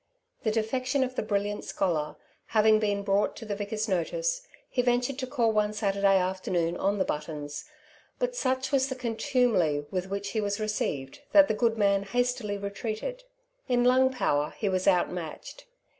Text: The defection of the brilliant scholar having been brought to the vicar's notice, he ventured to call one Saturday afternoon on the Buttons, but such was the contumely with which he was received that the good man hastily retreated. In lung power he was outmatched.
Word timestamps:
The 0.41 0.49
defection 0.49 1.03
of 1.03 1.13
the 1.13 1.21
brilliant 1.21 1.63
scholar 1.63 2.15
having 2.47 2.79
been 2.79 3.03
brought 3.03 3.35
to 3.35 3.45
the 3.45 3.55
vicar's 3.55 3.87
notice, 3.87 4.47
he 4.67 4.81
ventured 4.81 5.19
to 5.19 5.27
call 5.27 5.51
one 5.51 5.73
Saturday 5.73 6.17
afternoon 6.17 6.75
on 6.75 6.97
the 6.97 7.05
Buttons, 7.05 7.65
but 8.17 8.35
such 8.35 8.71
was 8.71 8.89
the 8.89 8.95
contumely 8.95 9.85
with 9.91 10.09
which 10.09 10.29
he 10.29 10.41
was 10.41 10.59
received 10.59 11.19
that 11.33 11.47
the 11.47 11.53
good 11.53 11.77
man 11.77 12.01
hastily 12.01 12.57
retreated. 12.57 13.25
In 13.67 13.83
lung 13.83 14.11
power 14.11 14.55
he 14.57 14.67
was 14.67 14.87
outmatched. 14.87 15.67